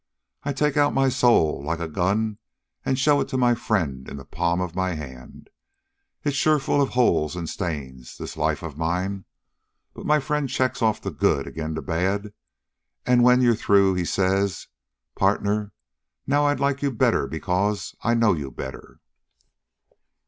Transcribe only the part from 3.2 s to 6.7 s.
it to my friend in the palm of my hand. It's sure